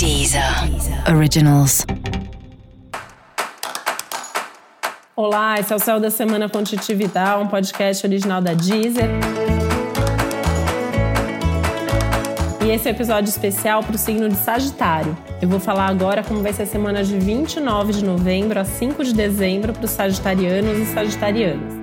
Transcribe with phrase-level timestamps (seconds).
[0.00, 0.42] Deezer
[1.14, 1.84] Originals.
[5.14, 9.10] Olá, esse é o Céu da Semana Contitividade, um podcast original da Deezer.
[12.64, 15.14] E esse é um episódio especial para o signo de Sagitário.
[15.42, 19.04] Eu vou falar agora como vai ser a semana de 29 de novembro a 5
[19.04, 21.79] de dezembro para os sagitarianos e sagitarianas.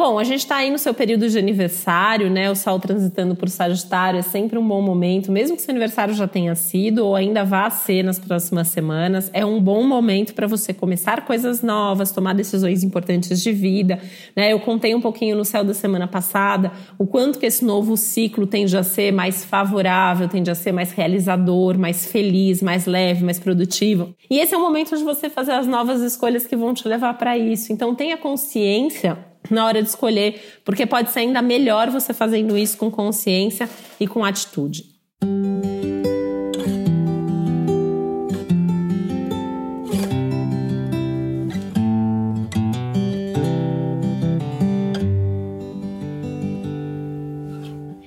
[0.00, 2.50] Bom, a gente está aí no seu período de aniversário, né?
[2.50, 6.26] O Sol transitando por Sagitário é sempre um bom momento, mesmo que seu aniversário já
[6.26, 9.28] tenha sido ou ainda vá ser nas próximas semanas.
[9.34, 14.00] É um bom momento para você começar coisas novas, tomar decisões importantes de vida.
[14.34, 14.50] Né?
[14.50, 18.46] Eu contei um pouquinho no céu da semana passada o quanto que esse novo ciclo
[18.46, 23.38] tende a ser mais favorável, tende a ser mais realizador, mais feliz, mais leve, mais
[23.38, 24.14] produtivo.
[24.30, 27.12] E esse é o momento de você fazer as novas escolhas que vão te levar
[27.18, 27.70] para isso.
[27.70, 32.76] Então tenha consciência na hora de escolher, porque pode ser ainda melhor você fazendo isso
[32.76, 34.99] com consciência e com atitude.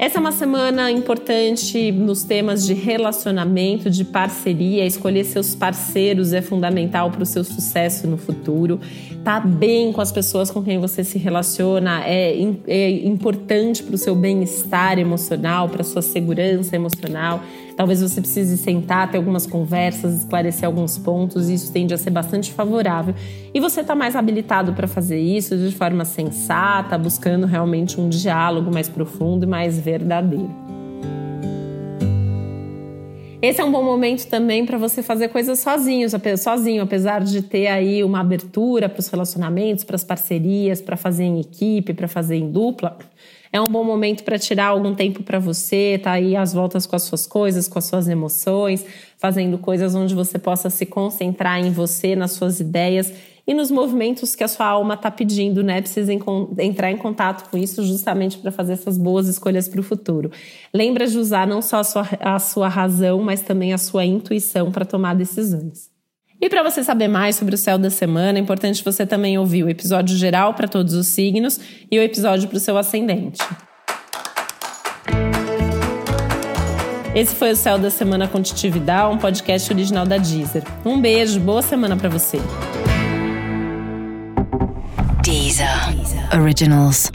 [0.00, 4.86] Essa é uma semana importante nos temas de relacionamento, de parceria.
[4.86, 8.78] Escolher seus parceiros é fundamental para o seu sucesso no futuro.
[9.24, 12.32] Tá bem com as pessoas com quem você se relaciona é,
[12.68, 17.42] é importante para o seu bem-estar emocional, para sua segurança emocional.
[17.78, 22.10] Talvez você precise sentar, ter algumas conversas, esclarecer alguns pontos, e isso tende a ser
[22.10, 23.14] bastante favorável.
[23.54, 28.68] E você está mais habilitado para fazer isso de forma sensata, buscando realmente um diálogo
[28.74, 30.50] mais profundo e mais verdadeiro.
[33.40, 37.68] Esse é um bom momento também para você fazer coisas sozinhos, sozinho, apesar de ter
[37.68, 42.34] aí uma abertura para os relacionamentos, para as parcerias, para fazer em equipe, para fazer
[42.34, 42.98] em dupla.
[43.52, 46.96] É um bom momento para tirar algum tempo para você, tá aí às voltas com
[46.96, 48.84] as suas coisas, com as suas emoções,
[49.16, 53.12] fazendo coisas onde você possa se concentrar em você, nas suas ideias
[53.48, 55.80] e nos movimentos que a sua alma está pedindo, né?
[55.80, 60.30] Precisa entrar em contato com isso justamente para fazer essas boas escolhas para o futuro.
[60.72, 64.70] Lembra de usar não só a sua, a sua razão, mas também a sua intuição
[64.70, 65.88] para tomar decisões.
[66.38, 69.64] E para você saber mais sobre o céu da semana, é importante você também ouvir
[69.64, 71.58] o episódio geral para todos os signos
[71.90, 73.38] e o episódio para o seu ascendente.
[77.14, 80.62] Esse foi o Céu da Semana com Titividade, um podcast original da Deezer.
[80.84, 82.38] Um beijo, boa semana para você.
[85.48, 86.28] Deezer.
[86.32, 87.10] Originals.